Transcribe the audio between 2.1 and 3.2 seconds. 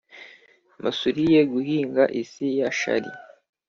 isi ya shari,